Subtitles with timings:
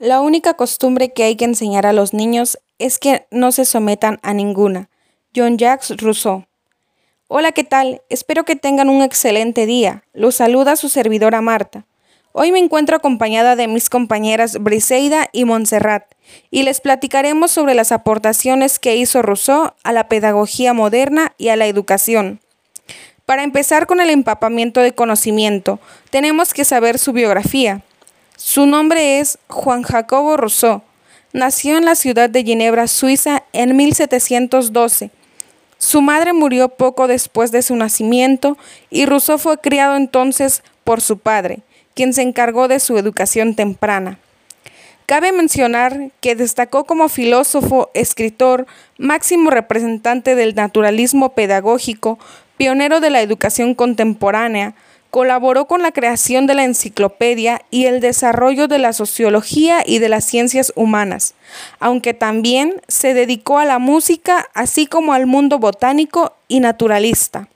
[0.00, 4.18] La única costumbre que hay que enseñar a los niños es que no se sometan
[4.22, 4.88] a ninguna.
[5.36, 6.46] John Jacques Rousseau.
[7.28, 8.00] Hola, ¿qué tal?
[8.08, 10.02] Espero que tengan un excelente día.
[10.14, 11.84] Los saluda su servidora Marta.
[12.32, 16.04] Hoy me encuentro acompañada de mis compañeras Briseida y Montserrat
[16.50, 21.56] y les platicaremos sobre las aportaciones que hizo Rousseau a la pedagogía moderna y a
[21.56, 22.40] la educación.
[23.26, 25.78] Para empezar con el empapamiento de conocimiento,
[26.08, 27.82] tenemos que saber su biografía.
[28.42, 30.80] Su nombre es Juan Jacobo Rousseau.
[31.34, 35.10] Nació en la ciudad de Ginebra, Suiza, en 1712.
[35.76, 38.56] Su madre murió poco después de su nacimiento
[38.88, 41.58] y Rousseau fue criado entonces por su padre,
[41.92, 44.18] quien se encargó de su educación temprana.
[45.04, 48.66] Cabe mencionar que destacó como filósofo, escritor,
[48.96, 52.18] máximo representante del naturalismo pedagógico,
[52.56, 54.74] pionero de la educación contemporánea,
[55.10, 60.08] Colaboró con la creación de la enciclopedia y el desarrollo de la sociología y de
[60.08, 61.34] las ciencias humanas,
[61.80, 67.48] aunque también se dedicó a la música, así como al mundo botánico y naturalista.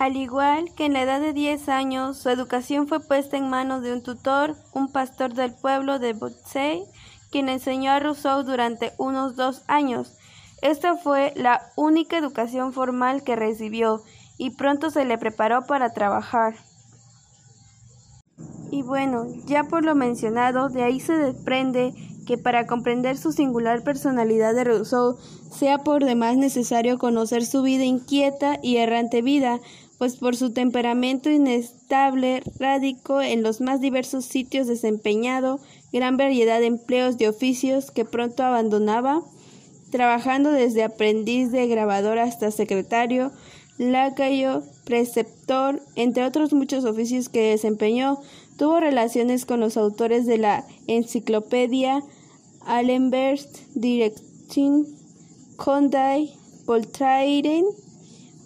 [0.00, 3.82] Al igual que en la edad de 10 años, su educación fue puesta en manos
[3.82, 6.82] de un tutor, un pastor del pueblo de Botsey,
[7.30, 10.16] quien enseñó a Rousseau durante unos dos años.
[10.62, 14.02] Esta fue la única educación formal que recibió
[14.40, 16.54] y pronto se le preparó para trabajar.
[18.70, 21.92] Y bueno, ya por lo mencionado, de ahí se desprende
[22.26, 25.18] que para comprender su singular personalidad de Rousseau
[25.52, 29.60] sea por demás necesario conocer su vida inquieta y errante vida,
[29.98, 35.60] pues por su temperamento inestable radicó en los más diversos sitios desempeñado
[35.92, 39.20] gran variedad de empleos de oficios que pronto abandonaba,
[39.90, 43.32] trabajando desde aprendiz de grabador hasta secretario,
[43.80, 48.18] lacayo, preceptor, entre otros muchos oficios que desempeñó,
[48.58, 52.02] tuvo relaciones con los autores de la enciclopedia
[52.66, 53.40] Allenberg,
[53.74, 54.86] Direction,
[55.56, 56.28] Condé,
[56.66, 57.64] Voltaire,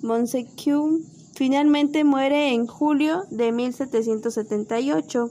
[0.02, 1.00] Montesquieu.
[1.34, 5.30] Finalmente muere en julio de 1778.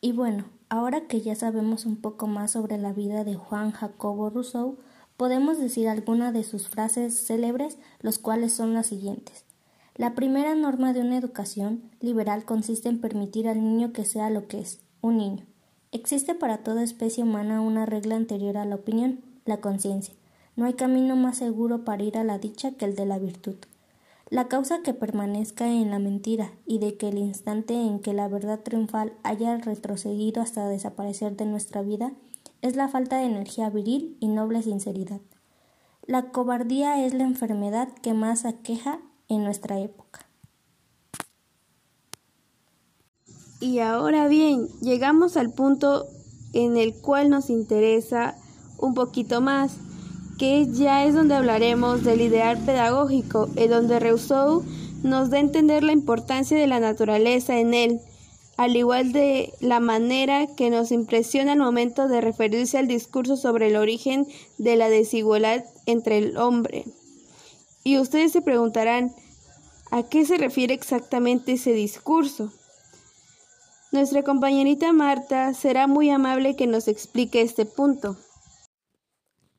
[0.00, 4.30] Y bueno, ahora que ya sabemos un poco más sobre la vida de Juan Jacobo
[4.30, 4.78] Rousseau,
[5.16, 9.44] podemos decir algunas de sus frases célebres, los cuales son las siguientes.
[9.94, 14.46] La primera norma de una educación liberal consiste en permitir al niño que sea lo
[14.46, 15.46] que es, un niño.
[15.90, 20.14] Existe para toda especie humana una regla anterior a la opinión, la conciencia.
[20.54, 23.56] No hay camino más seguro para ir a la dicha que el de la virtud.
[24.28, 28.28] La causa que permanezca en la mentira y de que el instante en que la
[28.28, 32.12] verdad triunfal haya retrocedido hasta desaparecer de nuestra vida
[32.62, 35.20] es la falta de energía viril y noble sinceridad.
[36.06, 40.26] La cobardía es la enfermedad que más aqueja en nuestra época.
[43.60, 46.06] Y ahora bien, llegamos al punto
[46.52, 48.36] en el cual nos interesa
[48.78, 49.78] un poquito más,
[50.38, 54.62] que ya es donde hablaremos del ideal pedagógico, en donde Rousseau
[55.02, 58.00] nos da a entender la importancia de la naturaleza en él,
[58.56, 63.68] al igual de la manera que nos impresiona al momento de referirse al discurso sobre
[63.68, 64.26] el origen
[64.58, 66.84] de la desigualdad entre el hombre.
[67.84, 69.14] Y ustedes se preguntarán,
[69.90, 72.52] ¿a qué se refiere exactamente ese discurso?
[73.92, 78.16] Nuestra compañerita Marta será muy amable que nos explique este punto.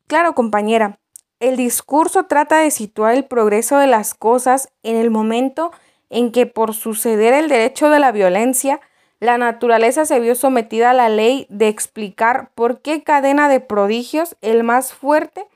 [0.06, 0.98] Claro, compañera.
[1.40, 5.70] El discurso trata de situar el progreso de las cosas en el momento
[6.10, 8.80] en que por suceder el derecho de la violencia,
[9.20, 14.36] la naturaleza se vio sometida a la ley de explicar por qué cadena de prodigios
[14.42, 15.46] el más fuerte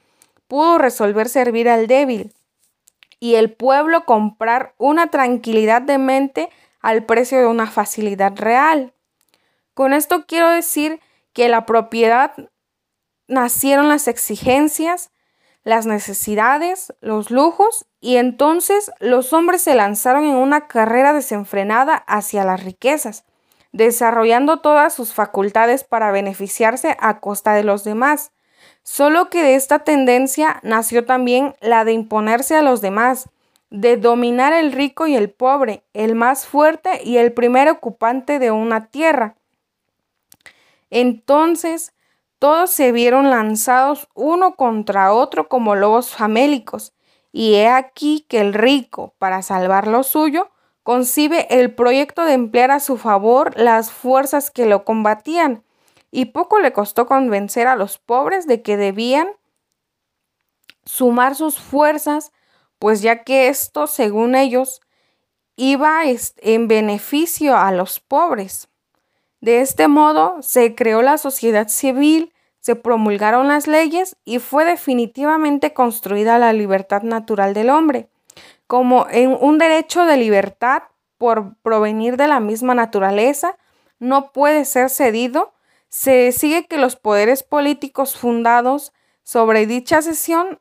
[0.49, 2.33] pudo resolver servir al débil
[3.21, 6.51] y el pueblo comprar una tranquilidad de mente
[6.81, 8.93] al precio de una facilidad real.
[9.75, 11.01] Con esto quiero decir
[11.33, 12.33] que la propiedad
[13.29, 15.13] nacieron las exigencias,
[15.63, 22.45] las necesidades, los lujos, y entonces los hombres se lanzaron en una carrera desenfrenada hacia
[22.45, 23.25] las riquezas,
[23.73, 28.33] desarrollando todas sus facultades para beneficiarse a costa de los demás.
[28.83, 33.29] Solo que de esta tendencia nació también la de imponerse a los demás,
[33.71, 38.51] de dominar el rico y el pobre, el más fuerte y el primer ocupante de
[38.51, 39.37] una tierra.
[40.91, 41.95] Entonces
[42.39, 46.93] todos se vieron lanzados uno contra otro como lobos famélicos,
[47.31, 50.51] y he aquí que el rico, para salvar lo suyo,
[50.83, 55.65] concibe el proyecto de emplear a su favor las fuerzas que lo combatían,
[56.11, 59.29] y poco le costó convencer a los pobres de que debían
[60.85, 62.33] sumar sus fuerzas,
[62.79, 64.81] pues ya que esto, según ellos,
[65.57, 68.69] iba en beneficio a los pobres.
[69.41, 75.73] De este modo se creó la sociedad civil, se promulgaron las leyes y fue definitivamente
[75.73, 78.09] construida la libertad natural del hombre,
[78.73, 80.85] como en un derecho de libertad
[81.19, 83.59] por provenir de la misma naturaleza,
[83.99, 85.53] no puede ser cedido,
[85.91, 90.59] se sigue que los poderes políticos fundados sobre dicha sesión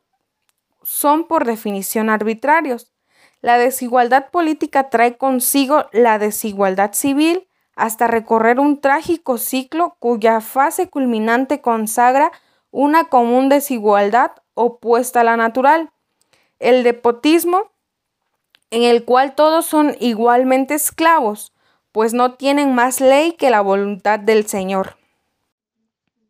[0.82, 2.92] son por definición arbitrarios.
[3.40, 10.90] La desigualdad política trae consigo la desigualdad civil hasta recorrer un trágico ciclo cuya fase
[10.90, 12.30] culminante consagra
[12.70, 15.92] una común desigualdad opuesta a la natural.
[16.58, 17.71] El depotismo
[18.72, 21.52] en el cual todos son igualmente esclavos,
[21.92, 24.96] pues no tienen más ley que la voluntad del Señor.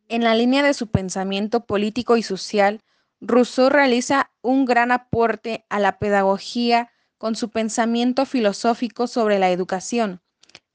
[0.08, 2.82] En la línea de su pensamiento político y social,
[3.20, 10.20] Rousseau realiza un gran aporte a la pedagogía con su pensamiento filosófico sobre la educación.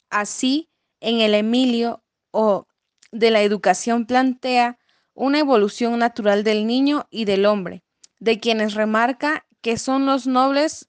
[0.09, 0.69] Así,
[1.01, 2.65] en el Emilio o
[3.11, 4.79] de la educación plantea
[5.13, 7.83] una evolución natural del niño y del hombre,
[8.21, 10.87] de quienes remarca que son los nobles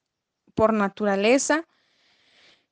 [0.59, 1.69] por naturaleza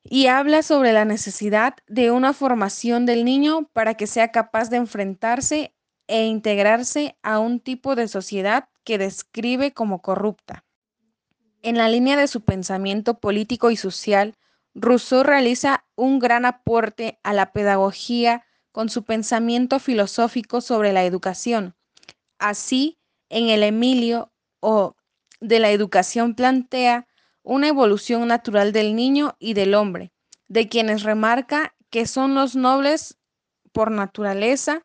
[0.03, 4.79] y habla sobre la necesidad de una formación del niño para que sea capaz de
[4.79, 5.73] enfrentarse
[6.09, 10.65] e integrarse a un tipo de sociedad que describe como corrupta.
[11.63, 14.35] En la línea de su pensamiento político y social,
[14.75, 21.77] Rousseau realiza un gran aporte a la pedagogía con su pensamiento filosófico sobre la educación.
[22.41, 22.99] Así,
[23.29, 24.97] en el Emilio o
[25.39, 27.07] de la educación plantea
[27.47, 30.13] una evolución natural del niño y del hombre,
[30.49, 33.19] de quienes remarca que son los nobles
[33.71, 34.85] por naturaleza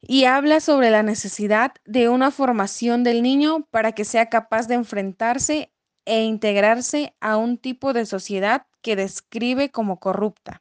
[0.00, 4.74] y habla sobre la necesidad de una formación del niño para que sea capaz de
[4.74, 5.72] enfrentarse
[6.04, 10.60] e integrarse a un tipo de sociedad que describe como corrupta.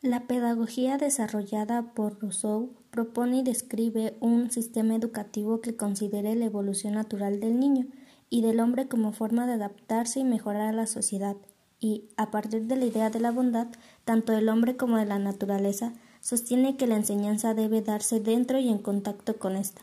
[0.00, 6.94] La pedagogía desarrollada por Rousseau propone y describe un sistema educativo que considere la evolución
[6.94, 7.86] natural del niño
[8.30, 11.36] y del hombre como forma de adaptarse y mejorar a la sociedad,
[11.78, 13.68] y, a partir de la idea de la bondad,
[14.04, 18.68] tanto del hombre como de la naturaleza, sostiene que la enseñanza debe darse dentro y
[18.68, 19.82] en contacto con ésta.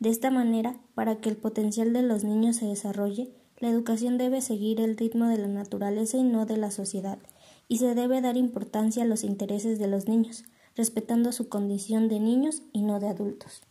[0.00, 4.40] De esta manera, para que el potencial de los niños se desarrolle, la educación debe
[4.40, 7.18] seguir el ritmo de la naturaleza y no de la sociedad,
[7.68, 10.44] y se debe dar importancia a los intereses de los niños,
[10.76, 13.62] respetando su condición de niños y no de adultos.